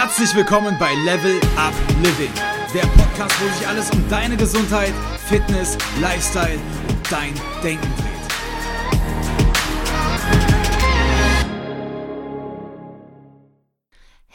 Herzlich 0.00 0.32
willkommen 0.36 0.76
bei 0.78 0.94
Level 1.04 1.40
Up 1.56 1.74
Living, 2.04 2.30
der 2.72 2.86
Podcast, 2.86 3.34
wo 3.42 3.48
sich 3.58 3.66
alles 3.66 3.90
um 3.90 4.08
deine 4.08 4.36
Gesundheit, 4.36 4.92
Fitness, 5.28 5.76
Lifestyle 6.00 6.60
und 6.88 7.10
dein 7.10 7.34
Denken 7.64 7.92
dreht. 7.96 8.07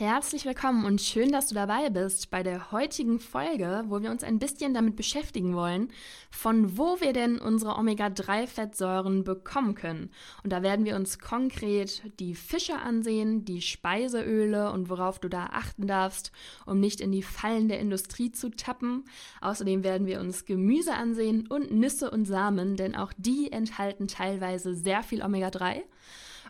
Herzlich 0.06 0.44
willkommen 0.44 0.84
und 0.84 1.00
schön, 1.00 1.32
dass 1.32 1.48
du 1.48 1.56
dabei 1.56 1.90
bist 1.90 2.30
bei 2.30 2.44
der 2.44 2.74
heutigen 2.74 3.22
Folge, 3.22 3.86
wo 3.88 4.02
wir 4.02 4.12
uns 4.12 4.22
ein 4.22 4.38
bisschen 4.38 4.74
damit 4.74 4.98
beschäftigen 4.98 5.56
wollen, 5.56 5.94
von 6.30 6.78
wo 6.78 7.00
wir 7.00 7.14
denn 7.14 7.40
unsere 7.40 7.78
Omega-3-Fettsäuren 7.78 9.24
bekommen 9.24 9.76
können. 9.76 10.12
Und 10.44 10.52
da 10.52 10.62
werden 10.62 10.84
wir 10.84 10.98
uns 10.98 11.20
konkret 11.20 12.02
die 12.20 12.36
Fische 12.36 12.80
ansehen, 12.80 13.46
die 13.46 13.62
Speiseöle 13.62 14.74
und 14.74 14.90
worauf 14.90 15.20
du 15.20 15.30
da 15.30 15.46
achten 15.54 15.88
darfst, 15.88 16.34
um 16.66 16.82
nicht 16.82 17.00
in 17.00 17.14
die 17.14 17.24
Fallen 17.24 17.70
der 17.70 17.80
Industrie 17.80 18.34
zu 18.34 18.50
tappen. 18.50 19.06
Außerdem 19.40 19.86
werden 19.86 20.06
wir 20.06 20.20
uns 20.20 20.44
Gemüse 20.44 20.96
ansehen 20.96 21.48
und 21.48 21.72
Nüsse 21.72 22.12
und 22.12 22.26
Samen, 22.26 22.76
denn 22.76 22.94
auch 22.98 23.14
die 23.16 23.54
enthalten 23.54 24.10
teilweise 24.10 24.76
sehr 24.76 25.02
viel 25.02 25.24
Omega-3. 25.24 25.84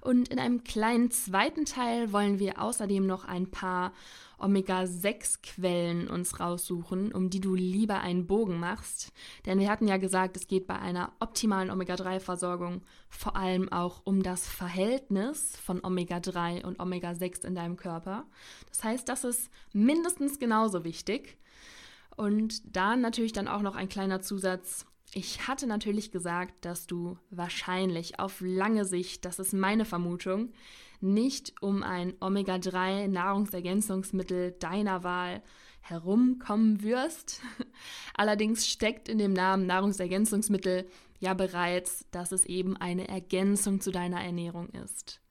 Und 0.03 0.27
in 0.27 0.37
einem 0.37 0.65
kleinen 0.65 1.11
zweiten 1.11 1.63
Teil 1.63 2.11
wollen 2.11 2.37
wir 2.37 2.61
außerdem 2.61 3.05
noch 3.05 3.23
ein 3.23 3.49
paar 3.49 3.93
Omega-6-Quellen 4.37 6.09
uns 6.09 6.41
raussuchen, 6.41 7.13
um 7.13 7.29
die 7.29 7.39
du 7.39 7.55
lieber 7.55 8.01
einen 8.01 8.27
Bogen 8.27 8.59
machst. 8.59 9.13
Denn 9.45 9.59
wir 9.59 9.69
hatten 9.69 9.87
ja 9.87 9.95
gesagt, 9.95 10.35
es 10.35 10.47
geht 10.47 10.67
bei 10.67 10.77
einer 10.77 11.13
optimalen 11.21 11.71
Omega-3-Versorgung 11.71 12.81
vor 13.07 13.37
allem 13.37 13.71
auch 13.71 14.01
um 14.03 14.23
das 14.23 14.45
Verhältnis 14.45 15.55
von 15.63 15.81
Omega-3 15.81 16.65
und 16.65 16.81
Omega-6 16.81 17.45
in 17.45 17.55
deinem 17.55 17.77
Körper. 17.77 18.25
Das 18.67 18.83
heißt, 18.83 19.07
das 19.07 19.23
ist 19.23 19.49
mindestens 19.71 20.37
genauso 20.37 20.83
wichtig. 20.83 21.37
Und 22.17 22.75
da 22.75 22.97
natürlich 22.97 23.31
dann 23.31 23.47
auch 23.47 23.61
noch 23.61 23.77
ein 23.77 23.87
kleiner 23.87 24.19
Zusatz 24.19 24.85
ich 25.13 25.47
hatte 25.47 25.67
natürlich 25.67 26.11
gesagt, 26.11 26.65
dass 26.65 26.87
du 26.87 27.17
wahrscheinlich 27.29 28.19
auf 28.19 28.41
lange 28.41 28.85
Sicht, 28.85 29.25
das 29.25 29.39
ist 29.39 29.53
meine 29.53 29.85
Vermutung, 29.85 30.51
nicht 31.01 31.61
um 31.61 31.83
ein 31.83 32.13
Omega-3 32.19 33.07
Nahrungsergänzungsmittel 33.07 34.53
deiner 34.53 35.03
Wahl 35.03 35.43
herumkommen 35.81 36.81
wirst. 36.81 37.41
Allerdings 38.15 38.67
steckt 38.67 39.09
in 39.09 39.17
dem 39.17 39.33
Namen 39.33 39.67
Nahrungsergänzungsmittel 39.67 40.87
ja 41.19 41.33
bereits, 41.33 42.05
dass 42.11 42.31
es 42.31 42.45
eben 42.45 42.77
eine 42.77 43.07
Ergänzung 43.07 43.81
zu 43.81 43.91
deiner 43.91 44.23
Ernährung 44.23 44.69
ist. 44.69 45.21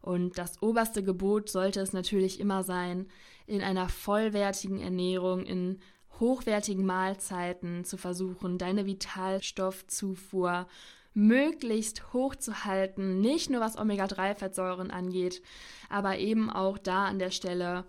Und 0.00 0.36
das 0.36 0.60
oberste 0.62 1.02
Gebot 1.02 1.48
sollte 1.48 1.80
es 1.80 1.94
natürlich 1.94 2.38
immer 2.38 2.62
sein, 2.62 3.06
in 3.46 3.62
einer 3.62 3.88
vollwertigen 3.88 4.78
Ernährung, 4.78 5.44
in 5.46 5.80
hochwertigen 6.24 6.86
Mahlzeiten 6.86 7.84
zu 7.84 7.98
versuchen, 7.98 8.56
deine 8.56 8.86
Vitalstoffzufuhr 8.86 10.66
möglichst 11.12 12.12
hoch 12.14 12.34
zu 12.34 12.64
halten, 12.64 13.20
nicht 13.20 13.50
nur 13.50 13.60
was 13.60 13.78
Omega-3-Fettsäuren 13.78 14.90
angeht, 14.90 15.42
aber 15.90 16.18
eben 16.18 16.50
auch 16.50 16.78
da 16.78 17.04
an 17.04 17.18
der 17.18 17.30
Stelle. 17.30 17.84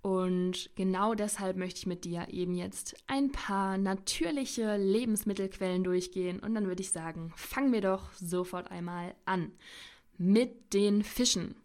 Und 0.00 0.70
genau 0.74 1.14
deshalb 1.14 1.56
möchte 1.56 1.80
ich 1.80 1.86
mit 1.86 2.04
dir 2.04 2.28
eben 2.30 2.54
jetzt 2.54 2.96
ein 3.08 3.30
paar 3.30 3.76
natürliche 3.76 4.76
Lebensmittelquellen 4.76 5.84
durchgehen. 5.84 6.40
Und 6.40 6.54
dann 6.54 6.66
würde 6.66 6.80
ich 6.82 6.92
sagen, 6.92 7.32
fangen 7.36 7.72
wir 7.72 7.80
doch 7.82 8.12
sofort 8.14 8.70
einmal 8.70 9.14
an 9.26 9.52
mit 10.16 10.72
den 10.72 11.02
Fischen. 11.02 11.56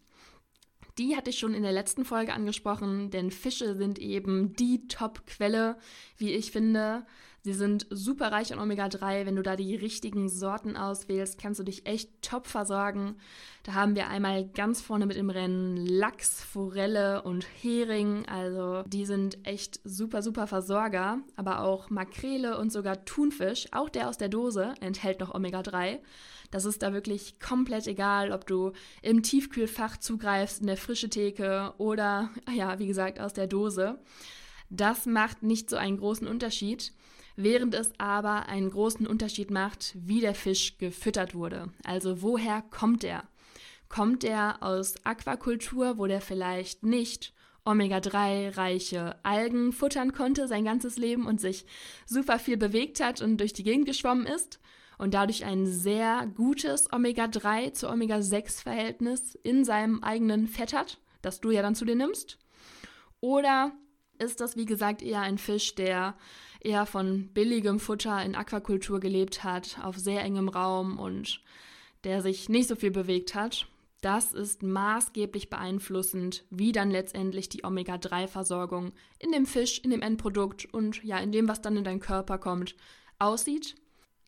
Die 0.98 1.16
hatte 1.16 1.30
ich 1.30 1.38
schon 1.38 1.54
in 1.54 1.62
der 1.62 1.72
letzten 1.72 2.04
Folge 2.04 2.32
angesprochen, 2.34 3.10
denn 3.10 3.30
Fische 3.30 3.76
sind 3.76 3.98
eben 3.98 4.54
die 4.54 4.86
Top-Quelle, 4.88 5.78
wie 6.18 6.32
ich 6.32 6.52
finde. 6.52 7.06
Sie 7.44 7.54
sind 7.54 7.88
super 7.90 8.30
reich 8.30 8.52
an 8.52 8.60
Omega-3. 8.60 9.26
Wenn 9.26 9.34
du 9.34 9.42
da 9.42 9.56
die 9.56 9.74
richtigen 9.74 10.28
Sorten 10.28 10.76
auswählst, 10.76 11.40
kannst 11.40 11.58
du 11.58 11.64
dich 11.64 11.86
echt 11.86 12.22
top 12.22 12.46
versorgen. 12.46 13.16
Da 13.64 13.74
haben 13.74 13.96
wir 13.96 14.06
einmal 14.06 14.46
ganz 14.46 14.80
vorne 14.80 15.06
mit 15.06 15.16
im 15.16 15.28
Rennen 15.28 15.76
Lachs, 15.76 16.40
Forelle 16.40 17.22
und 17.22 17.44
Hering. 17.60 18.26
Also 18.28 18.84
die 18.86 19.06
sind 19.06 19.44
echt 19.44 19.80
super, 19.82 20.22
super 20.22 20.46
Versorger. 20.46 21.18
Aber 21.34 21.64
auch 21.64 21.90
Makrele 21.90 22.56
und 22.58 22.70
sogar 22.70 23.04
Thunfisch, 23.04 23.66
auch 23.72 23.88
der 23.88 24.08
aus 24.08 24.18
der 24.18 24.28
Dose, 24.28 24.74
enthält 24.80 25.18
noch 25.18 25.34
Omega-3. 25.34 25.98
Das 26.52 26.64
ist 26.64 26.82
da 26.82 26.92
wirklich 26.92 27.40
komplett 27.40 27.88
egal, 27.88 28.30
ob 28.30 28.46
du 28.46 28.70
im 29.00 29.24
Tiefkühlfach 29.24 29.96
zugreifst, 29.96 30.60
in 30.60 30.68
der 30.68 30.76
frische 30.76 31.10
Theke 31.10 31.74
oder, 31.78 32.30
ja, 32.54 32.78
wie 32.78 32.86
gesagt, 32.86 33.18
aus 33.18 33.32
der 33.32 33.48
Dose. 33.48 33.98
Das 34.70 35.06
macht 35.06 35.42
nicht 35.42 35.68
so 35.68 35.76
einen 35.76 35.98
großen 35.98 36.28
Unterschied, 36.28 36.92
während 37.36 37.74
es 37.74 37.92
aber 37.98 38.48
einen 38.48 38.70
großen 38.70 39.06
Unterschied 39.06 39.50
macht, 39.50 39.94
wie 39.94 40.20
der 40.20 40.34
Fisch 40.34 40.78
gefüttert 40.78 41.34
wurde. 41.34 41.70
Also 41.84 42.22
woher 42.22 42.62
kommt 42.62 43.04
er? 43.04 43.24
Kommt 43.88 44.24
er 44.24 44.62
aus 44.62 44.94
Aquakultur, 45.04 45.98
wo 45.98 46.06
der 46.06 46.20
vielleicht 46.20 46.82
nicht 46.82 47.34
Omega-3-reiche 47.64 49.16
Algen 49.22 49.72
futtern 49.72 50.12
konnte 50.12 50.48
sein 50.48 50.64
ganzes 50.64 50.96
Leben 50.96 51.26
und 51.26 51.40
sich 51.40 51.64
super 52.06 52.38
viel 52.38 52.56
bewegt 52.56 53.00
hat 53.00 53.20
und 53.20 53.38
durch 53.38 53.52
die 53.52 53.62
Gegend 53.62 53.86
geschwommen 53.86 54.26
ist? 54.26 54.58
und 55.02 55.14
dadurch 55.14 55.44
ein 55.44 55.66
sehr 55.66 56.28
gutes 56.36 56.92
Omega-3 56.92 57.72
zu 57.72 57.90
Omega-6-Verhältnis 57.90 59.34
in 59.42 59.64
seinem 59.64 60.00
eigenen 60.04 60.46
Fett 60.46 60.72
hat, 60.72 60.98
das 61.22 61.40
du 61.40 61.50
ja 61.50 61.60
dann 61.60 61.74
zu 61.74 61.84
dir 61.84 61.96
nimmst? 61.96 62.38
Oder 63.20 63.72
ist 64.20 64.40
das, 64.40 64.56
wie 64.56 64.64
gesagt, 64.64 65.02
eher 65.02 65.20
ein 65.20 65.38
Fisch, 65.38 65.74
der 65.74 66.16
eher 66.64 66.86
von 66.86 67.28
billigem 67.28 67.78
Futter 67.80 68.22
in 68.24 68.34
Aquakultur 68.34 69.00
gelebt 69.00 69.44
hat, 69.44 69.78
auf 69.82 69.96
sehr 69.96 70.22
engem 70.22 70.48
Raum 70.48 70.98
und 70.98 71.40
der 72.04 72.22
sich 72.22 72.48
nicht 72.48 72.68
so 72.68 72.76
viel 72.76 72.90
bewegt 72.90 73.34
hat? 73.34 73.66
Das 74.02 74.32
ist 74.32 74.64
maßgeblich 74.64 75.48
beeinflussend, 75.48 76.44
wie 76.50 76.72
dann 76.72 76.90
letztendlich 76.90 77.48
die 77.48 77.64
Omega-3-Versorgung 77.64 78.92
in 79.20 79.30
dem 79.30 79.46
Fisch, 79.46 79.78
in 79.78 79.90
dem 79.90 80.02
Endprodukt 80.02 80.66
und 80.74 81.04
ja, 81.04 81.18
in 81.18 81.30
dem, 81.30 81.46
was 81.46 81.62
dann 81.62 81.76
in 81.76 81.84
deinen 81.84 82.00
Körper 82.00 82.38
kommt, 82.38 82.74
aussieht. 83.20 83.76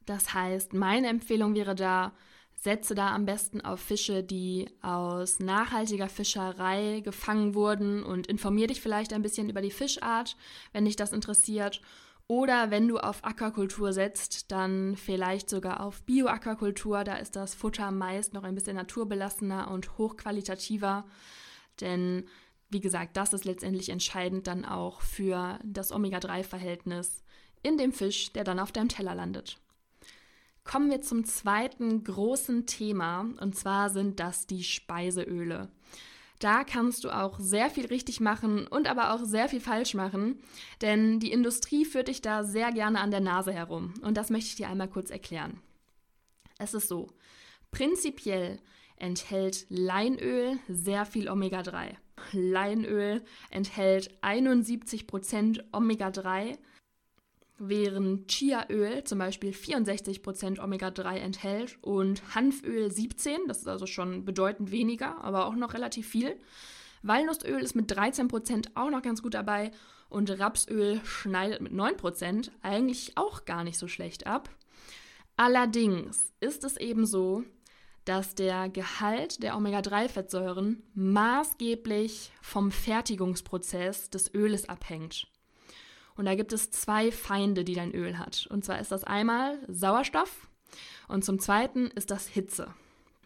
Das 0.06 0.32
heißt, 0.32 0.74
meine 0.74 1.08
Empfehlung 1.08 1.56
wäre 1.56 1.74
da, 1.74 2.12
setze 2.54 2.94
da 2.94 3.12
am 3.14 3.26
besten 3.26 3.62
auf 3.62 3.80
Fische, 3.80 4.22
die 4.22 4.70
aus 4.80 5.40
nachhaltiger 5.40 6.08
Fischerei 6.08 7.00
gefangen 7.00 7.56
wurden 7.56 8.04
und 8.04 8.28
informier 8.28 8.68
dich 8.68 8.80
vielleicht 8.80 9.12
ein 9.12 9.22
bisschen 9.22 9.50
über 9.50 9.60
die 9.60 9.72
Fischart, 9.72 10.36
wenn 10.72 10.84
dich 10.84 10.94
das 10.94 11.12
interessiert. 11.12 11.80
Oder 12.26 12.70
wenn 12.70 12.88
du 12.88 12.98
auf 12.98 13.22
Aquakultur 13.22 13.92
setzt, 13.92 14.50
dann 14.50 14.96
vielleicht 14.96 15.50
sogar 15.50 15.80
auf 15.80 16.02
Bio-Aquakultur. 16.02 17.04
Da 17.04 17.16
ist 17.16 17.36
das 17.36 17.54
Futter 17.54 17.90
meist 17.90 18.32
noch 18.32 18.44
ein 18.44 18.54
bisschen 18.54 18.76
naturbelassener 18.76 19.70
und 19.70 19.98
hochqualitativer. 19.98 21.04
Denn, 21.80 22.24
wie 22.70 22.80
gesagt, 22.80 23.18
das 23.18 23.34
ist 23.34 23.44
letztendlich 23.44 23.90
entscheidend 23.90 24.46
dann 24.46 24.64
auch 24.64 25.02
für 25.02 25.58
das 25.64 25.92
Omega-3-Verhältnis 25.92 27.22
in 27.62 27.76
dem 27.76 27.92
Fisch, 27.92 28.32
der 28.32 28.44
dann 28.44 28.58
auf 28.58 28.72
deinem 28.72 28.88
Teller 28.88 29.14
landet. 29.14 29.58
Kommen 30.64 30.90
wir 30.90 31.02
zum 31.02 31.24
zweiten 31.24 32.04
großen 32.04 32.64
Thema 32.64 33.28
und 33.40 33.54
zwar 33.54 33.90
sind 33.90 34.18
das 34.18 34.46
die 34.46 34.64
Speiseöle. 34.64 35.68
Da 36.44 36.62
kannst 36.62 37.04
du 37.04 37.10
auch 37.10 37.40
sehr 37.40 37.70
viel 37.70 37.86
richtig 37.86 38.20
machen 38.20 38.66
und 38.66 38.86
aber 38.86 39.14
auch 39.14 39.24
sehr 39.24 39.48
viel 39.48 39.60
falsch 39.60 39.94
machen, 39.94 40.42
denn 40.82 41.18
die 41.18 41.32
Industrie 41.32 41.86
führt 41.86 42.08
dich 42.08 42.20
da 42.20 42.44
sehr 42.44 42.70
gerne 42.70 43.00
an 43.00 43.10
der 43.10 43.20
Nase 43.20 43.50
herum 43.50 43.94
und 44.02 44.18
das 44.18 44.28
möchte 44.28 44.48
ich 44.48 44.56
dir 44.56 44.68
einmal 44.68 44.90
kurz 44.90 45.08
erklären. 45.08 45.62
Es 46.58 46.74
ist 46.74 46.88
so, 46.88 47.06
prinzipiell 47.70 48.60
enthält 48.96 49.64
Leinöl 49.70 50.58
sehr 50.68 51.06
viel 51.06 51.30
Omega-3. 51.30 51.94
Leinöl 52.32 53.24
enthält 53.48 54.10
71% 54.22 55.62
Omega-3 55.72 56.58
während 57.58 58.28
Chiaöl 58.28 59.04
zum 59.04 59.18
Beispiel 59.18 59.50
64% 59.50 60.62
Omega-3 60.62 61.16
enthält 61.16 61.78
und 61.82 62.34
Hanföl 62.34 62.90
17, 62.90 63.46
das 63.46 63.58
ist 63.58 63.68
also 63.68 63.86
schon 63.86 64.24
bedeutend 64.24 64.70
weniger, 64.70 65.22
aber 65.22 65.46
auch 65.46 65.54
noch 65.54 65.74
relativ 65.74 66.08
viel. 66.08 66.36
Walnussöl 67.02 67.60
ist 67.60 67.76
mit 67.76 67.92
13% 67.92 68.68
auch 68.74 68.90
noch 68.90 69.02
ganz 69.02 69.22
gut 69.22 69.34
dabei 69.34 69.70
und 70.08 70.30
Rapsöl 70.38 71.00
schneidet 71.04 71.60
mit 71.60 71.72
9% 71.72 72.50
eigentlich 72.62 73.16
auch 73.16 73.44
gar 73.44 73.64
nicht 73.64 73.78
so 73.78 73.88
schlecht 73.88 74.26
ab. 74.26 74.48
Allerdings 75.36 76.32
ist 76.40 76.64
es 76.64 76.76
eben 76.76 77.06
so, 77.06 77.44
dass 78.04 78.34
der 78.34 78.68
Gehalt 78.68 79.42
der 79.42 79.56
Omega-3-Fettsäuren 79.56 80.82
maßgeblich 80.94 82.32
vom 82.42 82.70
Fertigungsprozess 82.70 84.10
des 84.10 84.32
Öles 84.34 84.68
abhängt. 84.68 85.26
Und 86.16 86.26
da 86.26 86.34
gibt 86.34 86.52
es 86.52 86.70
zwei 86.70 87.10
Feinde, 87.10 87.64
die 87.64 87.74
dein 87.74 87.92
Öl 87.92 88.18
hat. 88.18 88.46
Und 88.50 88.64
zwar 88.64 88.78
ist 88.78 88.92
das 88.92 89.04
einmal 89.04 89.58
Sauerstoff 89.68 90.48
und 91.08 91.24
zum 91.24 91.38
zweiten 91.38 91.88
ist 91.88 92.10
das 92.10 92.28
Hitze. 92.28 92.68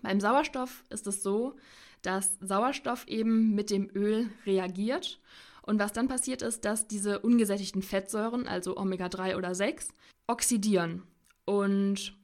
Beim 0.02 0.20
Sauerstoff 0.20 0.84
ist 0.90 1.06
es 1.06 1.22
so, 1.22 1.56
dass 2.02 2.38
Sauerstoff 2.40 3.06
eben 3.08 3.54
mit 3.54 3.70
dem 3.70 3.90
Öl 3.94 4.30
reagiert 4.46 5.20
Und 5.62 5.78
was 5.78 5.92
dann 5.92 6.08
passiert 6.08 6.42
ist, 6.42 6.64
dass 6.64 6.86
diese 6.86 7.18
ungesättigten 7.18 7.82
Fettsäuren, 7.82 8.48
also 8.48 8.76
Omega-3 8.76 9.36
oder 9.36 9.54
6, 9.54 9.88
oxidieren. 10.26 11.02
Und 11.44 12.16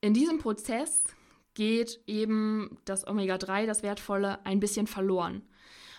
in 0.00 0.14
diesem 0.14 0.38
Prozess 0.38 1.02
geht 1.54 2.00
eben 2.06 2.78
das 2.84 3.06
Omega-3, 3.06 3.66
das 3.66 3.82
Wertvolle, 3.82 4.44
ein 4.44 4.60
bisschen 4.60 4.86
verloren. 4.86 5.42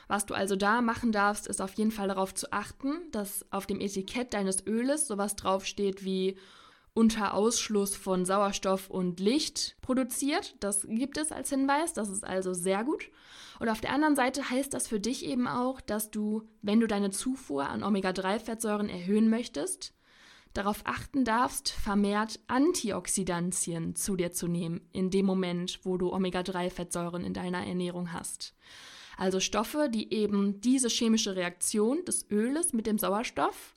Was 0.08 0.26
du 0.26 0.34
also 0.34 0.56
da 0.56 0.82
machen 0.82 1.12
darfst, 1.12 1.48
ist 1.48 1.62
auf 1.62 1.74
jeden 1.74 1.92
Fall 1.92 2.08
darauf 2.08 2.34
zu 2.34 2.52
achten, 2.52 3.12
dass 3.12 3.46
auf 3.52 3.66
dem 3.66 3.80
Etikett 3.80 4.34
deines 4.34 4.66
Öles 4.66 5.08
sowas 5.08 5.36
draufsteht 5.36 6.04
wie 6.04 6.38
unter 6.94 7.34
Ausschluss 7.34 7.96
von 7.96 8.26
Sauerstoff 8.26 8.90
und 8.90 9.20
Licht 9.20 9.78
produziert. 9.82 10.56
Das 10.60 10.86
gibt 10.88 11.18
es 11.18 11.32
als 11.32 11.50
Hinweis, 11.50 11.94
das 11.94 12.10
ist 12.10 12.24
also 12.24 12.54
sehr 12.54 12.84
gut. 12.84 13.10
Und 13.60 13.70
auf 13.70 13.82
der 13.82 13.92
anderen 13.92 14.16
Seite 14.16 14.50
heißt 14.50 14.74
das 14.74 14.88
für 14.88 15.00
dich 15.00 15.26
eben 15.26 15.48
auch, 15.48 15.82
dass 15.82 16.12
du, 16.12 16.44
wenn 16.62 16.80
du 16.80 16.88
deine 16.88 17.10
Zufuhr 17.10 17.68
an 17.68 17.84
Omega-3-Fettsäuren 17.84 18.90
erhöhen 18.90 19.30
möchtest, 19.30 19.94
darauf 20.54 20.82
achten 20.86 21.26
darfst, 21.26 21.72
vermehrt 21.72 22.40
Antioxidantien 22.48 23.96
zu 23.96 24.16
dir 24.16 24.32
zu 24.32 24.48
nehmen, 24.48 24.82
in 24.92 25.10
dem 25.10 25.26
Moment, 25.26 25.80
wo 25.84 25.98
du 25.98 26.14
Omega-3-Fettsäuren 26.14 27.24
in 27.24 27.34
deiner 27.34 27.66
Ernährung 27.66 28.14
hast. 28.14 28.54
Also 29.18 29.40
Stoffe, 29.40 29.90
die 29.90 30.14
eben 30.14 30.62
diese 30.62 30.90
chemische 30.90 31.36
Reaktion 31.36 32.04
des 32.06 32.30
Öles 32.32 32.74
mit 32.74 32.88
dem 32.88 32.98
Sauerstoff 32.98 33.74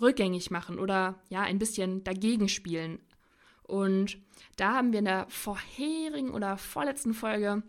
rückgängig 0.00 0.50
machen 0.50 0.78
oder 0.78 1.20
ja, 1.28 1.42
ein 1.42 1.58
bisschen 1.58 2.04
dagegen 2.04 2.48
spielen. 2.48 2.98
Und 3.62 4.18
da 4.56 4.74
haben 4.74 4.92
wir 4.92 4.98
in 4.98 5.06
der 5.06 5.26
vorherigen 5.28 6.30
oder 6.30 6.56
vorletzten 6.56 7.14
Folge 7.14 7.62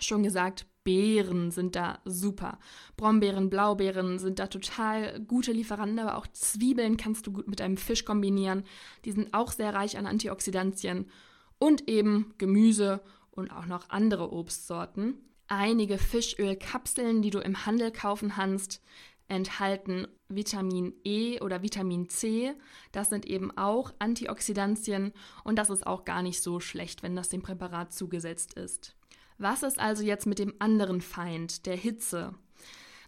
schon 0.00 0.22
gesagt, 0.22 0.66
Beeren 0.84 1.50
sind 1.50 1.74
da 1.74 1.98
super. 2.04 2.60
Brombeeren, 2.96 3.50
Blaubeeren 3.50 4.20
sind 4.20 4.38
da 4.38 4.46
total 4.46 5.20
gute 5.20 5.50
Lieferanten, 5.50 5.98
aber 5.98 6.16
auch 6.16 6.28
Zwiebeln 6.28 6.96
kannst 6.96 7.26
du 7.26 7.32
gut 7.32 7.48
mit 7.48 7.60
einem 7.60 7.76
Fisch 7.76 8.04
kombinieren. 8.04 8.62
Die 9.04 9.10
sind 9.10 9.34
auch 9.34 9.50
sehr 9.50 9.74
reich 9.74 9.98
an 9.98 10.06
Antioxidantien 10.06 11.10
und 11.58 11.88
eben 11.88 12.34
Gemüse 12.38 13.00
und 13.32 13.50
auch 13.50 13.66
noch 13.66 13.90
andere 13.90 14.32
Obstsorten. 14.32 15.14
Einige 15.48 15.98
Fischölkapseln, 15.98 17.22
die 17.22 17.30
du 17.30 17.38
im 17.38 17.66
Handel 17.66 17.92
kaufen 17.92 18.30
kannst, 18.30 18.82
enthalten 19.28 20.08
Vitamin 20.28 20.92
E 21.04 21.40
oder 21.40 21.62
Vitamin 21.62 22.08
C. 22.08 22.52
Das 22.92 23.10
sind 23.10 23.26
eben 23.26 23.56
auch 23.56 23.92
Antioxidantien 24.00 25.12
und 25.44 25.56
das 25.56 25.70
ist 25.70 25.86
auch 25.86 26.04
gar 26.04 26.22
nicht 26.22 26.42
so 26.42 26.58
schlecht, 26.58 27.02
wenn 27.02 27.14
das 27.14 27.28
dem 27.28 27.42
Präparat 27.42 27.92
zugesetzt 27.92 28.54
ist. 28.54 28.96
Was 29.38 29.62
ist 29.62 29.78
also 29.78 30.02
jetzt 30.02 30.26
mit 30.26 30.38
dem 30.38 30.54
anderen 30.58 31.00
Feind, 31.00 31.66
der 31.66 31.76
Hitze? 31.76 32.34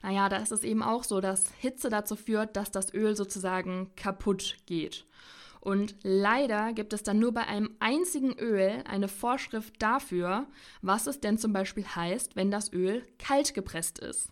Naja, 0.02 0.28
da 0.28 0.36
ist 0.36 0.52
es 0.52 0.62
eben 0.62 0.82
auch 0.82 1.02
so, 1.02 1.20
dass 1.20 1.50
Hitze 1.58 1.88
dazu 1.88 2.14
führt, 2.14 2.56
dass 2.56 2.70
das 2.70 2.94
Öl 2.94 3.16
sozusagen 3.16 3.90
kaputt 3.96 4.58
geht. 4.66 5.06
Und 5.60 5.96
leider 6.02 6.72
gibt 6.72 6.92
es 6.92 7.02
dann 7.02 7.18
nur 7.18 7.32
bei 7.32 7.46
einem 7.46 7.76
einzigen 7.80 8.38
Öl 8.38 8.82
eine 8.86 9.08
Vorschrift 9.08 9.74
dafür, 9.80 10.46
was 10.82 11.06
es 11.06 11.20
denn 11.20 11.38
zum 11.38 11.52
Beispiel 11.52 11.84
heißt, 11.84 12.36
wenn 12.36 12.50
das 12.50 12.72
Öl 12.72 13.02
kalt 13.18 13.54
gepresst 13.54 13.98
ist. 13.98 14.28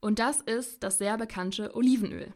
Und 0.00 0.18
das 0.18 0.40
ist 0.40 0.82
das 0.82 0.98
sehr 0.98 1.16
bekannte 1.16 1.74
Olivenöl. 1.74 2.32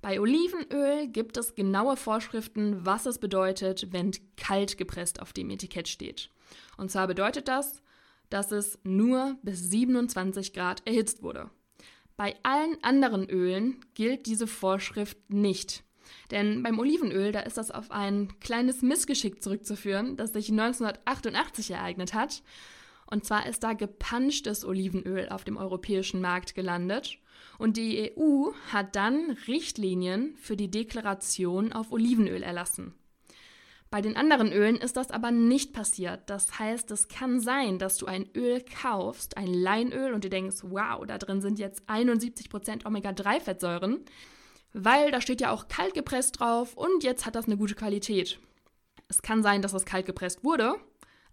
Bei 0.00 0.20
Olivenöl 0.20 1.06
gibt 1.06 1.36
es 1.36 1.54
genaue 1.54 1.96
Vorschriften, 1.96 2.84
was 2.84 3.06
es 3.06 3.18
bedeutet, 3.18 3.92
wenn 3.92 4.12
kalt 4.36 4.76
gepresst 4.76 5.22
auf 5.22 5.32
dem 5.32 5.50
Etikett 5.50 5.88
steht. 5.88 6.30
Und 6.76 6.90
zwar 6.90 7.06
bedeutet 7.06 7.48
das, 7.48 7.82
dass 8.28 8.50
es 8.50 8.78
nur 8.82 9.36
bis 9.42 9.70
27 9.70 10.52
Grad 10.52 10.86
erhitzt 10.86 11.22
wurde. 11.22 11.50
Bei 12.16 12.34
allen 12.42 12.82
anderen 12.82 13.28
Ölen 13.28 13.84
gilt 13.94 14.26
diese 14.26 14.46
Vorschrift 14.46 15.18
nicht. 15.28 15.84
Denn 16.30 16.62
beim 16.62 16.78
Olivenöl, 16.78 17.32
da 17.32 17.40
ist 17.40 17.56
das 17.56 17.70
auf 17.70 17.90
ein 17.90 18.28
kleines 18.40 18.82
Missgeschick 18.82 19.42
zurückzuführen, 19.42 20.16
das 20.16 20.32
sich 20.32 20.50
1988 20.50 21.70
ereignet 21.72 22.14
hat. 22.14 22.42
Und 23.06 23.24
zwar 23.24 23.46
ist 23.46 23.62
da 23.62 23.74
gepanschtes 23.74 24.64
Olivenöl 24.64 25.28
auf 25.28 25.44
dem 25.44 25.56
europäischen 25.56 26.20
Markt 26.20 26.54
gelandet. 26.54 27.18
Und 27.58 27.76
die 27.76 28.12
EU 28.16 28.52
hat 28.72 28.96
dann 28.96 29.36
Richtlinien 29.46 30.34
für 30.36 30.56
die 30.56 30.70
Deklaration 30.70 31.72
auf 31.72 31.92
Olivenöl 31.92 32.42
erlassen. 32.42 32.94
Bei 33.92 34.00
den 34.00 34.16
anderen 34.16 34.50
Ölen 34.50 34.76
ist 34.76 34.96
das 34.96 35.10
aber 35.10 35.30
nicht 35.30 35.74
passiert. 35.74 36.22
Das 36.30 36.58
heißt, 36.58 36.90
es 36.90 37.08
kann 37.08 37.40
sein, 37.40 37.78
dass 37.78 37.98
du 37.98 38.06
ein 38.06 38.26
Öl 38.34 38.64
kaufst, 38.82 39.36
ein 39.36 39.52
Leinöl, 39.52 40.14
und 40.14 40.24
du 40.24 40.30
denkst, 40.30 40.62
wow, 40.62 41.04
da 41.06 41.18
drin 41.18 41.42
sind 41.42 41.58
jetzt 41.58 41.82
71% 41.90 42.86
Omega-3-Fettsäuren, 42.86 44.00
weil 44.72 45.10
da 45.10 45.20
steht 45.20 45.40
ja 45.40 45.50
auch 45.50 45.68
kalt 45.68 45.94
gepresst 45.94 46.40
drauf 46.40 46.74
und 46.74 47.04
jetzt 47.04 47.26
hat 47.26 47.34
das 47.34 47.46
eine 47.46 47.56
gute 47.56 47.74
Qualität. 47.74 48.38
Es 49.08 49.22
kann 49.22 49.42
sein, 49.42 49.62
dass 49.62 49.72
das 49.72 49.84
kalt 49.84 50.06
gepresst 50.06 50.44
wurde 50.44 50.76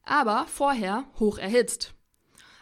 aber 0.09 0.45
vorher 0.47 1.06
hoch 1.19 1.38
erhitzt. 1.38 1.94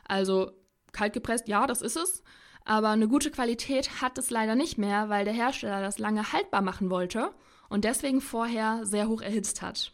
Also 0.08 0.52
kalt 0.92 1.14
gepresst, 1.14 1.48
ja, 1.48 1.66
das 1.66 1.82
ist 1.82 1.96
es, 1.96 2.24
aber 2.66 2.90
eine 2.90 3.08
gute 3.08 3.32
Qualität 3.32 4.02
hat 4.02 4.18
es 4.18 4.30
leider 4.30 4.56
nicht 4.56 4.78
mehr, 4.78 5.10
weil 5.10 5.26
der 5.26 5.34
Hersteller 5.34 5.82
das 5.82 6.00
lange 6.00 6.34
haltbar 6.34 6.62
machen 6.62 6.90
wollte 6.90 7.32
und 7.70 7.86
deswegen 7.86 8.22
vorher 8.22 8.86
sehr 8.86 9.08
hoch 9.08 9.22
erhitzt 9.22 9.62
hat. 9.62 9.94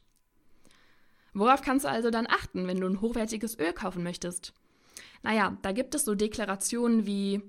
Worauf 1.33 1.61
kannst 1.61 1.85
du 1.85 1.89
also 1.89 2.09
dann 2.09 2.27
achten, 2.27 2.67
wenn 2.67 2.79
du 2.79 2.87
ein 2.87 3.01
hochwertiges 3.01 3.57
Öl 3.57 3.73
kaufen 3.73 4.03
möchtest? 4.03 4.53
Naja, 5.23 5.57
da 5.61 5.71
gibt 5.71 5.95
es 5.95 6.05
so 6.05 6.15
Deklarationen 6.15 7.05
wie 7.05 7.41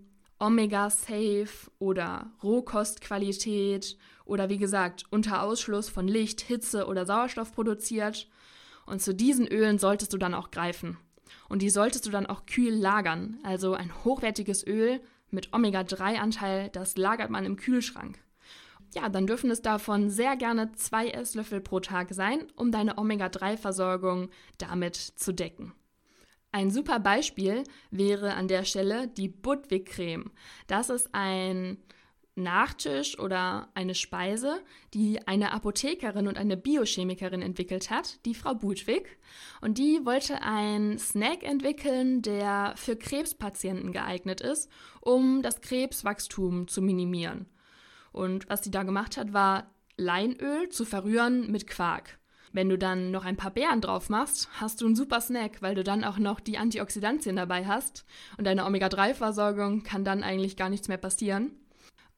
Omega 0.44 0.90
Safe 0.90 1.48
oder 1.78 2.30
Rohkostqualität 2.42 3.96
oder 4.26 4.50
wie 4.50 4.58
gesagt 4.58 5.04
unter 5.08 5.42
Ausschluss 5.42 5.88
von 5.88 6.06
Licht, 6.06 6.42
Hitze 6.42 6.86
oder 6.86 7.06
Sauerstoff 7.06 7.54
produziert 7.54 8.28
und 8.84 9.00
zu 9.00 9.14
diesen 9.14 9.48
Ölen 9.48 9.78
solltest 9.78 10.12
du 10.12 10.18
dann 10.18 10.34
auch 10.34 10.50
greifen. 10.50 10.98
Und 11.48 11.62
die 11.62 11.70
solltest 11.70 12.04
du 12.04 12.10
dann 12.10 12.26
auch 12.26 12.44
kühl 12.44 12.74
lagern. 12.74 13.38
Also 13.42 13.72
ein 13.72 14.04
hochwertiges 14.04 14.66
Öl 14.66 15.00
mit 15.30 15.54
Omega-3-Anteil, 15.54 16.68
das 16.68 16.98
lagert 16.98 17.30
man 17.30 17.46
im 17.46 17.56
Kühlschrank. 17.56 18.18
Ja, 18.94 19.08
dann 19.08 19.26
dürfen 19.26 19.50
es 19.50 19.62
davon 19.62 20.10
sehr 20.10 20.36
gerne 20.36 20.72
zwei 20.72 21.08
Esslöffel 21.08 21.62
pro 21.62 21.80
Tag 21.80 22.12
sein, 22.12 22.46
um 22.54 22.70
deine 22.70 22.98
Omega-3-Versorgung 22.98 24.28
damit 24.58 24.96
zu 24.96 25.32
decken. 25.32 25.72
Ein 26.54 26.70
super 26.70 27.00
Beispiel 27.00 27.64
wäre 27.90 28.34
an 28.34 28.46
der 28.46 28.62
Stelle 28.62 29.08
die 29.08 29.26
Budwig-Creme. 29.26 30.30
Das 30.68 30.88
ist 30.88 31.08
ein 31.10 31.78
Nachtisch 32.36 33.18
oder 33.18 33.70
eine 33.74 33.96
Speise, 33.96 34.62
die 34.92 35.26
eine 35.26 35.50
Apothekerin 35.50 36.28
und 36.28 36.38
eine 36.38 36.56
Biochemikerin 36.56 37.42
entwickelt 37.42 37.90
hat, 37.90 38.24
die 38.24 38.36
Frau 38.36 38.54
Budwig. 38.54 39.18
Und 39.62 39.78
die 39.78 40.06
wollte 40.06 40.42
einen 40.42 40.96
Snack 40.96 41.42
entwickeln, 41.42 42.22
der 42.22 42.74
für 42.76 42.94
Krebspatienten 42.94 43.90
geeignet 43.90 44.40
ist, 44.40 44.70
um 45.00 45.42
das 45.42 45.60
Krebswachstum 45.60 46.68
zu 46.68 46.82
minimieren. 46.82 47.46
Und 48.12 48.48
was 48.48 48.62
sie 48.62 48.70
da 48.70 48.84
gemacht 48.84 49.16
hat, 49.16 49.32
war 49.32 49.72
Leinöl 49.96 50.68
zu 50.68 50.84
verrühren 50.84 51.50
mit 51.50 51.66
Quark. 51.66 52.16
Wenn 52.54 52.68
du 52.68 52.78
dann 52.78 53.10
noch 53.10 53.24
ein 53.24 53.36
paar 53.36 53.50
Beeren 53.50 53.80
drauf 53.80 54.08
machst, 54.08 54.48
hast 54.60 54.80
du 54.80 54.86
einen 54.86 54.94
super 54.94 55.20
Snack, 55.20 55.60
weil 55.60 55.74
du 55.74 55.82
dann 55.82 56.04
auch 56.04 56.18
noch 56.18 56.38
die 56.38 56.56
Antioxidantien 56.56 57.34
dabei 57.34 57.66
hast 57.66 58.04
und 58.38 58.44
deine 58.44 58.64
Omega-3-Versorgung 58.64 59.82
kann 59.82 60.04
dann 60.04 60.22
eigentlich 60.22 60.56
gar 60.56 60.68
nichts 60.68 60.86
mehr 60.86 60.96
passieren. 60.96 61.50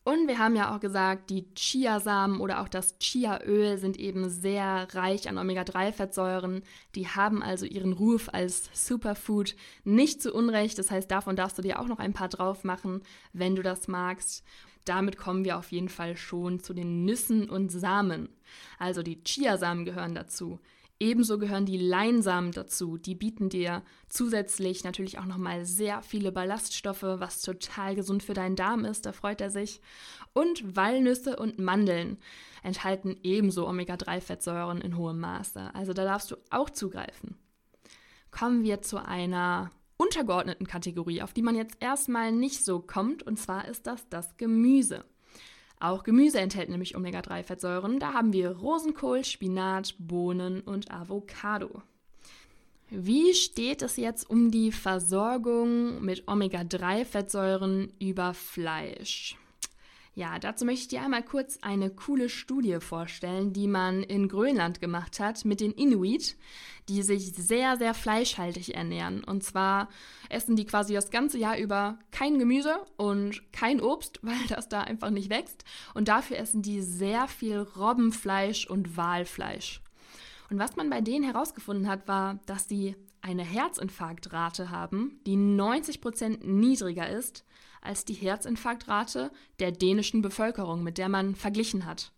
Und 0.04 0.28
wir 0.28 0.38
haben 0.38 0.54
ja 0.54 0.76
auch 0.76 0.80
gesagt, 0.80 1.30
die 1.30 1.52
Chiasamen 1.54 2.40
oder 2.40 2.60
auch 2.60 2.68
das 2.68 2.98
Chiaöl 2.98 3.78
sind 3.78 3.98
eben 3.98 4.28
sehr 4.28 4.86
reich 4.92 5.26
an 5.30 5.38
Omega-3-Fettsäuren. 5.38 6.62
Die 6.94 7.08
haben 7.08 7.42
also 7.42 7.64
ihren 7.64 7.94
Ruf 7.94 8.28
als 8.30 8.68
Superfood 8.74 9.56
nicht 9.84 10.20
zu 10.20 10.34
Unrecht. 10.34 10.78
Das 10.78 10.90
heißt, 10.90 11.10
davon 11.10 11.34
darfst 11.34 11.56
du 11.56 11.62
dir 11.62 11.80
auch 11.80 11.88
noch 11.88 11.98
ein 11.98 12.12
paar 12.12 12.28
drauf 12.28 12.62
machen, 12.62 13.00
wenn 13.32 13.56
du 13.56 13.62
das 13.62 13.88
magst. 13.88 14.44
Damit 14.86 15.18
kommen 15.18 15.44
wir 15.44 15.58
auf 15.58 15.72
jeden 15.72 15.90
Fall 15.90 16.16
schon 16.16 16.60
zu 16.60 16.72
den 16.72 17.04
Nüssen 17.04 17.50
und 17.50 17.70
Samen. 17.70 18.30
Also 18.78 19.02
die 19.02 19.22
Chiasamen 19.22 19.84
gehören 19.84 20.14
dazu. 20.14 20.58
Ebenso 20.98 21.38
gehören 21.38 21.66
die 21.66 21.76
Leinsamen 21.76 22.52
dazu. 22.52 22.96
Die 22.96 23.14
bieten 23.14 23.50
dir 23.50 23.82
zusätzlich 24.08 24.82
natürlich 24.82 25.18
auch 25.18 25.26
nochmal 25.26 25.66
sehr 25.66 26.00
viele 26.00 26.32
Ballaststoffe, 26.32 27.02
was 27.02 27.42
total 27.42 27.94
gesund 27.94 28.22
für 28.22 28.32
deinen 28.32 28.56
Darm 28.56 28.86
ist, 28.86 29.04
da 29.04 29.12
freut 29.12 29.42
er 29.42 29.50
sich. 29.50 29.82
Und 30.32 30.76
Walnüsse 30.76 31.36
und 31.36 31.58
Mandeln 31.58 32.16
enthalten 32.62 33.16
ebenso 33.22 33.68
Omega-3-Fettsäuren 33.68 34.80
in 34.80 34.96
hohem 34.96 35.20
Maße. 35.20 35.74
Also 35.74 35.92
da 35.92 36.04
darfst 36.04 36.30
du 36.30 36.36
auch 36.48 36.70
zugreifen. 36.70 37.36
Kommen 38.30 38.64
wir 38.64 38.80
zu 38.80 39.04
einer 39.04 39.70
untergeordneten 39.96 40.66
Kategorie, 40.66 41.22
auf 41.22 41.32
die 41.32 41.42
man 41.42 41.56
jetzt 41.56 41.76
erstmal 41.80 42.32
nicht 42.32 42.64
so 42.64 42.80
kommt, 42.80 43.22
und 43.22 43.38
zwar 43.38 43.68
ist 43.68 43.86
das 43.86 44.08
das 44.08 44.36
Gemüse. 44.36 45.04
Auch 45.78 46.04
Gemüse 46.04 46.40
enthält 46.40 46.70
nämlich 46.70 46.96
Omega-3-Fettsäuren. 46.96 47.98
Da 47.98 48.14
haben 48.14 48.32
wir 48.32 48.50
Rosenkohl, 48.50 49.24
Spinat, 49.24 49.94
Bohnen 49.98 50.62
und 50.62 50.90
Avocado. 50.90 51.82
Wie 52.88 53.34
steht 53.34 53.82
es 53.82 53.96
jetzt 53.96 54.30
um 54.30 54.50
die 54.50 54.72
Versorgung 54.72 56.02
mit 56.02 56.28
Omega-3-Fettsäuren 56.28 57.92
über 57.98 58.32
Fleisch? 58.32 59.36
Ja, 60.18 60.38
dazu 60.38 60.64
möchte 60.64 60.80
ich 60.80 60.88
dir 60.88 61.02
einmal 61.02 61.22
kurz 61.22 61.58
eine 61.60 61.90
coole 61.90 62.30
Studie 62.30 62.78
vorstellen, 62.80 63.52
die 63.52 63.68
man 63.68 64.02
in 64.02 64.28
Grönland 64.28 64.80
gemacht 64.80 65.20
hat 65.20 65.44
mit 65.44 65.60
den 65.60 65.72
Inuit, 65.72 66.36
die 66.88 67.02
sich 67.02 67.34
sehr, 67.34 67.76
sehr 67.76 67.92
fleischhaltig 67.92 68.74
ernähren. 68.74 69.22
Und 69.22 69.44
zwar 69.44 69.90
essen 70.30 70.56
die 70.56 70.64
quasi 70.64 70.94
das 70.94 71.10
ganze 71.10 71.36
Jahr 71.36 71.58
über 71.58 71.98
kein 72.12 72.38
Gemüse 72.38 72.78
und 72.96 73.52
kein 73.52 73.78
Obst, 73.82 74.20
weil 74.22 74.40
das 74.48 74.70
da 74.70 74.80
einfach 74.80 75.10
nicht 75.10 75.28
wächst. 75.28 75.64
Und 75.92 76.08
dafür 76.08 76.38
essen 76.38 76.62
die 76.62 76.80
sehr 76.80 77.28
viel 77.28 77.58
Robbenfleisch 77.58 78.66
und 78.66 78.96
Walfleisch. 78.96 79.82
Und 80.48 80.58
was 80.58 80.76
man 80.76 80.88
bei 80.88 81.02
denen 81.02 81.30
herausgefunden 81.30 81.88
hat, 81.88 82.08
war, 82.08 82.38
dass 82.46 82.70
sie 82.70 82.96
eine 83.20 83.44
Herzinfarktrate 83.44 84.70
haben, 84.70 85.20
die 85.26 85.36
90 85.36 86.00
Prozent 86.00 86.46
niedriger 86.46 87.06
ist 87.06 87.44
als 87.80 88.04
die 88.04 88.14
Herzinfarktrate 88.14 89.30
der 89.58 89.72
dänischen 89.72 90.22
Bevölkerung, 90.22 90.82
mit 90.82 90.98
der 90.98 91.08
man 91.08 91.34
verglichen 91.34 91.86
hat. 91.86 92.12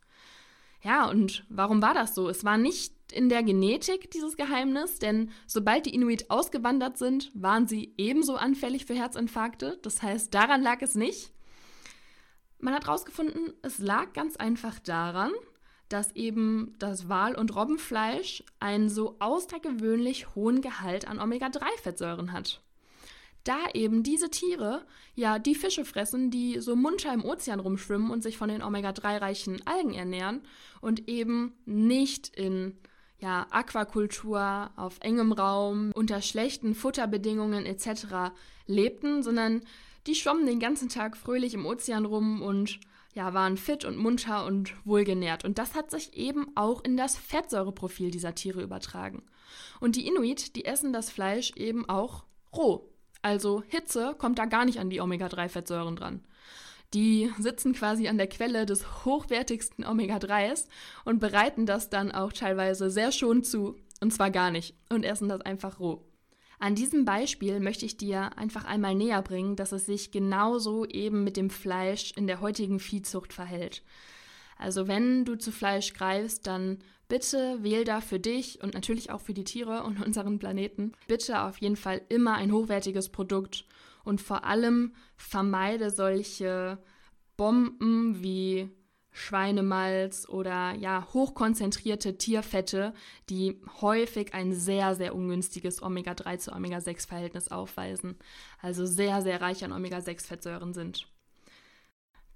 Ja, 0.82 1.08
und 1.08 1.44
warum 1.48 1.82
war 1.82 1.94
das 1.94 2.14
so? 2.14 2.28
Es 2.28 2.44
war 2.44 2.56
nicht 2.56 2.94
in 3.12 3.28
der 3.28 3.42
Genetik 3.42 4.10
dieses 4.10 4.36
Geheimnis, 4.36 4.98
denn 4.98 5.30
sobald 5.46 5.86
die 5.86 5.94
Inuit 5.94 6.30
ausgewandert 6.30 6.98
sind, 6.98 7.30
waren 7.34 7.66
sie 7.66 7.94
ebenso 7.96 8.36
anfällig 8.36 8.86
für 8.86 8.94
Herzinfarkte. 8.94 9.78
Das 9.82 10.02
heißt, 10.02 10.32
daran 10.34 10.62
lag 10.62 10.82
es 10.82 10.94
nicht. 10.94 11.32
Man 12.60 12.74
hat 12.74 12.86
herausgefunden, 12.86 13.52
es 13.62 13.78
lag 13.78 14.12
ganz 14.12 14.36
einfach 14.36 14.78
daran, 14.80 15.32
dass 15.88 16.14
eben 16.14 16.74
das 16.78 17.08
Wal- 17.08 17.36
und 17.36 17.54
Robbenfleisch 17.54 18.44
einen 18.60 18.88
so 18.88 19.16
außergewöhnlich 19.20 20.34
hohen 20.34 20.60
Gehalt 20.60 21.08
an 21.08 21.18
Omega-3-Fettsäuren 21.20 22.32
hat. 22.32 22.62
Da 23.48 23.64
eben 23.72 24.02
diese 24.02 24.28
Tiere 24.28 24.84
ja 25.14 25.38
die 25.38 25.54
Fische 25.54 25.86
fressen, 25.86 26.30
die 26.30 26.60
so 26.60 26.76
munter 26.76 27.14
im 27.14 27.24
Ozean 27.24 27.60
rumschwimmen 27.60 28.10
und 28.10 28.22
sich 28.22 28.36
von 28.36 28.50
den 28.50 28.62
Omega-3-reichen 28.62 29.66
Algen 29.66 29.94
ernähren 29.94 30.42
und 30.82 31.08
eben 31.08 31.54
nicht 31.64 32.28
in 32.36 32.76
ja, 33.20 33.46
Aquakultur 33.48 34.70
auf 34.76 34.98
engem 35.00 35.32
Raum 35.32 35.92
unter 35.94 36.20
schlechten 36.20 36.74
Futterbedingungen 36.74 37.64
etc. 37.64 38.34
lebten, 38.66 39.22
sondern 39.22 39.62
die 40.06 40.14
schwommen 40.14 40.44
den 40.44 40.60
ganzen 40.60 40.90
Tag 40.90 41.16
fröhlich 41.16 41.54
im 41.54 41.64
Ozean 41.64 42.04
rum 42.04 42.42
und 42.42 42.78
ja, 43.14 43.32
waren 43.32 43.56
fit 43.56 43.86
und 43.86 43.96
munter 43.96 44.44
und 44.44 44.74
wohlgenährt. 44.84 45.46
Und 45.46 45.56
das 45.56 45.74
hat 45.74 45.90
sich 45.90 46.12
eben 46.12 46.54
auch 46.54 46.84
in 46.84 46.98
das 46.98 47.16
Fettsäureprofil 47.16 48.10
dieser 48.10 48.34
Tiere 48.34 48.60
übertragen. 48.60 49.22
Und 49.80 49.96
die 49.96 50.06
Inuit, 50.06 50.54
die 50.54 50.66
essen 50.66 50.92
das 50.92 51.10
Fleisch 51.10 51.52
eben 51.56 51.88
auch 51.88 52.24
roh. 52.54 52.92
Also 53.22 53.62
Hitze 53.66 54.14
kommt 54.18 54.38
da 54.38 54.46
gar 54.46 54.64
nicht 54.64 54.78
an 54.78 54.90
die 54.90 55.00
Omega-3-Fettsäuren 55.00 55.96
dran. 55.96 56.24
Die 56.94 57.30
sitzen 57.38 57.74
quasi 57.74 58.08
an 58.08 58.16
der 58.16 58.28
Quelle 58.28 58.64
des 58.64 59.04
hochwertigsten 59.04 59.84
Omega-3s 59.84 60.68
und 61.04 61.20
bereiten 61.20 61.66
das 61.66 61.90
dann 61.90 62.12
auch 62.12 62.32
teilweise 62.32 62.90
sehr 62.90 63.12
schon 63.12 63.44
zu. 63.44 63.76
Und 64.00 64.12
zwar 64.12 64.30
gar 64.30 64.50
nicht. 64.50 64.74
Und 64.88 65.04
essen 65.04 65.28
das 65.28 65.40
einfach 65.42 65.80
roh. 65.80 66.04
An 66.60 66.74
diesem 66.74 67.04
Beispiel 67.04 67.60
möchte 67.60 67.86
ich 67.86 67.96
dir 67.96 68.36
einfach 68.36 68.64
einmal 68.64 68.94
näher 68.94 69.22
bringen, 69.22 69.54
dass 69.54 69.72
es 69.72 69.86
sich 69.86 70.10
genauso 70.10 70.86
eben 70.86 71.22
mit 71.22 71.36
dem 71.36 71.50
Fleisch 71.50 72.12
in 72.16 72.26
der 72.26 72.40
heutigen 72.40 72.80
Viehzucht 72.80 73.32
verhält. 73.32 73.82
Also 74.56 74.88
wenn 74.88 75.24
du 75.24 75.36
zu 75.36 75.52
Fleisch 75.52 75.94
greifst, 75.94 76.46
dann 76.48 76.78
bitte 77.08 77.62
wähl 77.62 77.84
da 77.84 78.00
für 78.00 78.20
dich 78.20 78.62
und 78.62 78.74
natürlich 78.74 79.10
auch 79.10 79.20
für 79.20 79.34
die 79.34 79.44
Tiere 79.44 79.82
und 79.84 80.00
unseren 80.06 80.38
Planeten 80.38 80.92
bitte 81.06 81.42
auf 81.42 81.58
jeden 81.58 81.76
Fall 81.76 82.02
immer 82.08 82.34
ein 82.34 82.52
hochwertiges 82.52 83.08
Produkt 83.08 83.64
und 84.04 84.20
vor 84.20 84.44
allem 84.44 84.94
vermeide 85.16 85.90
solche 85.90 86.78
Bomben 87.36 88.22
wie 88.22 88.70
Schweinemalz 89.10 90.28
oder 90.28 90.74
ja, 90.74 91.08
hochkonzentrierte 91.12 92.18
Tierfette, 92.18 92.94
die 93.28 93.60
häufig 93.80 94.32
ein 94.34 94.52
sehr, 94.52 94.94
sehr 94.94 95.14
ungünstiges 95.14 95.82
Omega-3 95.82 96.38
zu 96.38 96.52
Omega-6-Verhältnis 96.52 97.48
aufweisen, 97.48 98.16
also 98.60 98.86
sehr, 98.86 99.22
sehr 99.22 99.40
reich 99.40 99.64
an 99.64 99.72
Omega-6-Fettsäuren 99.72 100.72
sind. 100.72 101.08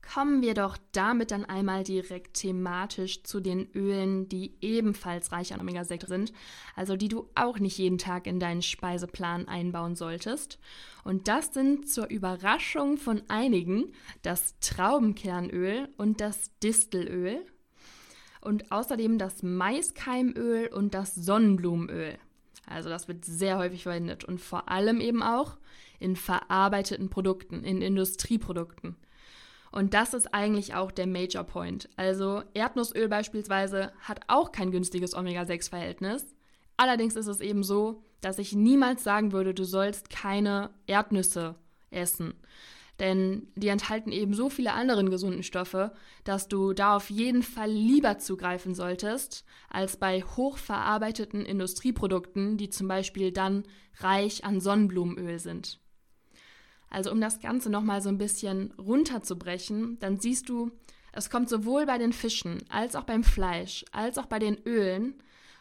Kommen 0.02 0.42
wir 0.42 0.54
doch 0.54 0.76
damit 0.90 1.30
dann 1.30 1.44
einmal 1.44 1.84
direkt 1.84 2.34
thematisch 2.34 3.22
zu 3.22 3.40
den 3.40 3.70
Ölen, 3.72 4.28
die 4.28 4.54
ebenfalls 4.60 5.32
reich 5.32 5.54
an 5.54 5.60
Omega-6 5.60 6.06
sind, 6.06 6.32
also 6.74 6.96
die 6.96 7.08
du 7.08 7.30
auch 7.34 7.58
nicht 7.58 7.78
jeden 7.78 7.98
Tag 7.98 8.26
in 8.26 8.40
deinen 8.40 8.62
Speiseplan 8.62 9.48
einbauen 9.48 9.94
solltest. 9.94 10.58
Und 11.04 11.28
das 11.28 11.54
sind 11.54 11.88
zur 11.88 12.10
Überraschung 12.10 12.98
von 12.98 13.22
einigen 13.28 13.92
das 14.22 14.58
Traubenkernöl 14.60 15.88
und 15.96 16.20
das 16.20 16.50
Distelöl 16.62 17.46
und 18.40 18.72
außerdem 18.72 19.18
das 19.18 19.42
Maiskeimöl 19.42 20.66
und 20.66 20.94
das 20.94 21.14
Sonnenblumenöl. 21.14 22.18
Also 22.66 22.88
das 22.88 23.08
wird 23.08 23.24
sehr 23.24 23.56
häufig 23.56 23.84
verwendet 23.84 24.24
und 24.24 24.40
vor 24.40 24.68
allem 24.68 25.00
eben 25.00 25.22
auch 25.22 25.56
in 26.00 26.16
verarbeiteten 26.16 27.08
Produkten, 27.08 27.64
in 27.64 27.80
Industrieprodukten. 27.80 28.96
Und 29.72 29.94
das 29.94 30.12
ist 30.12 30.34
eigentlich 30.34 30.74
auch 30.74 30.92
der 30.92 31.06
Major 31.06 31.44
Point. 31.44 31.88
Also 31.96 32.42
Erdnussöl 32.52 33.08
beispielsweise 33.08 33.92
hat 34.00 34.20
auch 34.28 34.52
kein 34.52 34.70
günstiges 34.70 35.14
Omega-6-Verhältnis. 35.14 36.34
Allerdings 36.76 37.16
ist 37.16 37.26
es 37.26 37.40
eben 37.40 37.62
so, 37.62 38.04
dass 38.20 38.38
ich 38.38 38.54
niemals 38.54 39.02
sagen 39.02 39.32
würde, 39.32 39.54
du 39.54 39.64
sollst 39.64 40.10
keine 40.10 40.70
Erdnüsse 40.86 41.56
essen. 41.90 42.34
Denn 43.00 43.48
die 43.56 43.68
enthalten 43.68 44.12
eben 44.12 44.34
so 44.34 44.50
viele 44.50 44.74
andere 44.74 45.04
gesunden 45.06 45.42
Stoffe, 45.42 45.92
dass 46.24 46.48
du 46.48 46.74
da 46.74 46.96
auf 46.96 47.10
jeden 47.10 47.42
Fall 47.42 47.70
lieber 47.70 48.18
zugreifen 48.18 48.74
solltest, 48.74 49.44
als 49.70 49.96
bei 49.96 50.22
hochverarbeiteten 50.22 51.44
Industrieprodukten, 51.44 52.58
die 52.58 52.68
zum 52.68 52.88
Beispiel 52.88 53.32
dann 53.32 53.64
reich 53.98 54.44
an 54.44 54.60
Sonnenblumenöl 54.60 55.38
sind. 55.38 55.81
Also 56.92 57.10
um 57.10 57.22
das 57.22 57.40
Ganze 57.40 57.70
nochmal 57.70 58.02
so 58.02 58.10
ein 58.10 58.18
bisschen 58.18 58.70
runterzubrechen, 58.72 59.98
dann 60.00 60.20
siehst 60.20 60.50
du, 60.50 60.70
es 61.12 61.30
kommt 61.30 61.48
sowohl 61.48 61.86
bei 61.86 61.96
den 61.96 62.12
Fischen 62.12 62.62
als 62.68 62.96
auch 62.96 63.04
beim 63.04 63.24
Fleisch 63.24 63.86
als 63.92 64.18
auch 64.18 64.26
bei 64.26 64.38
den 64.38 64.58
Ölen 64.66 65.14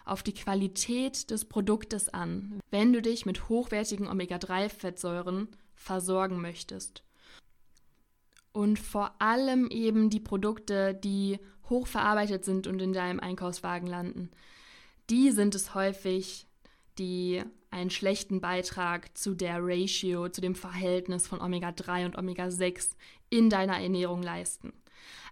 auf 0.03 0.23
die 0.23 0.33
Qualität 0.33 1.31
des 1.31 1.45
Produktes 1.45 2.09
an, 2.09 2.59
wenn 2.69 2.91
du 2.91 3.01
dich 3.01 3.25
mit 3.25 3.47
hochwertigen 3.47 4.09
Omega-3-Fettsäuren 4.09 5.47
versorgen 5.73 6.41
möchtest. 6.41 7.01
Und 8.51 8.77
vor 8.77 9.15
allem 9.19 9.69
eben 9.69 10.09
die 10.09 10.19
Produkte, 10.19 10.93
die 10.93 11.39
hochverarbeitet 11.69 12.43
sind 12.43 12.67
und 12.67 12.81
in 12.81 12.91
deinem 12.91 13.21
Einkaufswagen 13.21 13.87
landen. 13.87 14.31
Die 15.09 15.31
sind 15.31 15.55
es 15.55 15.73
häufig, 15.75 16.45
die 16.97 17.41
einen 17.71 17.89
schlechten 17.89 18.41
Beitrag 18.41 19.17
zu 19.17 19.33
der 19.33 19.57
Ratio, 19.59 20.29
zu 20.29 20.41
dem 20.41 20.55
Verhältnis 20.55 21.27
von 21.27 21.41
Omega-3 21.41 22.05
und 22.05 22.17
Omega-6 22.17 22.89
in 23.29 23.49
deiner 23.49 23.81
Ernährung 23.81 24.21
leisten. 24.21 24.73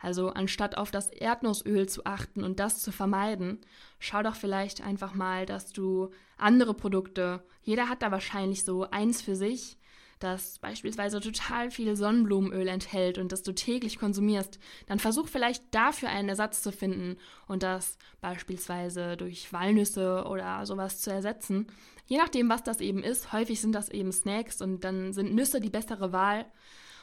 Also 0.01 0.29
anstatt 0.29 0.77
auf 0.77 0.91
das 0.91 1.09
Erdnussöl 1.09 1.87
zu 1.87 2.05
achten 2.05 2.43
und 2.43 2.59
das 2.59 2.81
zu 2.81 2.91
vermeiden, 2.91 3.59
schau 3.99 4.23
doch 4.23 4.35
vielleicht 4.35 4.81
einfach 4.81 5.13
mal, 5.13 5.45
dass 5.45 5.73
du 5.73 6.09
andere 6.37 6.73
Produkte, 6.73 7.43
jeder 7.61 7.89
hat 7.89 8.01
da 8.01 8.11
wahrscheinlich 8.11 8.63
so 8.63 8.89
eins 8.89 9.21
für 9.21 9.35
sich, 9.35 9.77
das 10.19 10.59
beispielsweise 10.59 11.21
total 11.21 11.71
viel 11.71 11.95
Sonnenblumenöl 11.95 12.67
enthält 12.67 13.17
und 13.17 13.31
das 13.31 13.41
du 13.41 13.53
täglich 13.53 13.99
konsumierst, 13.99 14.59
dann 14.85 14.99
versuch 14.99 15.27
vielleicht 15.29 15.63
dafür 15.71 16.09
einen 16.09 16.29
Ersatz 16.29 16.61
zu 16.61 16.71
finden 16.71 17.17
und 17.47 17.63
das 17.63 17.97
beispielsweise 18.19 19.15
durch 19.15 19.51
Walnüsse 19.53 20.25
oder 20.25 20.65
sowas 20.65 20.99
zu 20.99 21.11
ersetzen. 21.11 21.67
Je 22.09 22.17
nachdem, 22.17 22.49
was 22.49 22.63
das 22.63 22.81
eben 22.81 23.03
ist. 23.03 23.31
Häufig 23.31 23.61
sind 23.61 23.71
das 23.71 23.87
eben 23.87 24.11
Snacks 24.11 24.61
und 24.61 24.83
dann 24.83 25.13
sind 25.13 25.33
Nüsse 25.33 25.61
die 25.61 25.69
bessere 25.69 26.11
Wahl. 26.11 26.45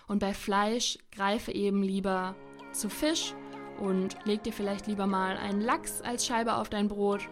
Und 0.07 0.19
bei 0.19 0.35
Fleisch 0.35 0.99
greife 1.11 1.53
eben 1.53 1.83
lieber 1.83 2.35
zu 2.73 2.91
Fisch 2.91 3.35
und 3.79 4.17
leg 4.25 4.43
dir 4.43 4.53
vielleicht 4.53 4.87
lieber 4.87 5.07
mal 5.07 5.37
einen 5.39 5.61
Lachs 5.61 6.03
als 6.03 6.27
Scheibe 6.27 6.57
auf 6.57 6.69
dein 6.69 6.89
Brot 6.89 7.27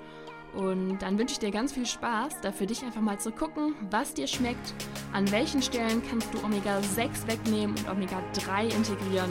und 0.54 0.99
dann 0.99 1.19
wünsche 1.19 1.33
ich 1.33 1.38
dir 1.40 1.50
ganz 1.50 1.73
viel 1.73 1.87
Spaß, 1.87 2.40
da 2.40 2.52
für 2.52 2.66
dich 2.66 2.85
einfach 2.85 3.00
mal 3.00 3.19
zu 3.19 3.33
gucken, 3.33 3.75
was 3.90 4.14
dir 4.14 4.26
schmeckt, 4.26 4.75
an 5.12 5.31
welchen 5.33 5.61
Stellen 5.62 6.02
kannst 6.09 6.33
du 6.33 6.38
Omega-6 6.38 7.26
wegnehmen 7.26 7.75
und 7.76 7.88
Omega-3 7.88 8.75
integrieren. 8.75 9.31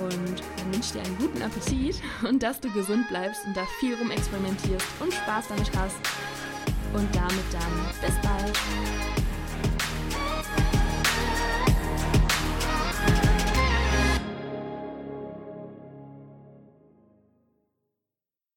Und 0.00 0.42
dann 0.56 0.72
wünsche 0.72 0.80
ich 0.80 0.92
dir 0.92 1.02
einen 1.02 1.18
guten 1.18 1.42
Appetit 1.42 2.00
und 2.22 2.40
dass 2.44 2.60
du 2.60 2.70
gesund 2.70 3.08
bleibst 3.08 3.44
und 3.46 3.56
da 3.56 3.64
viel 3.80 3.96
rum 3.96 4.12
experimentierst 4.12 4.86
und 5.00 5.12
Spaß 5.12 5.48
damit 5.48 5.76
hast. 5.76 5.96
Und 6.94 7.14
damit 7.14 7.44
dann 7.52 7.86
bis 8.00 8.14
bald. 8.22 9.27